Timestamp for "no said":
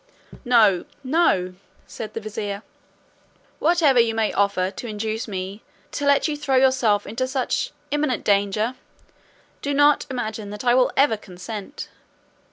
1.03-2.15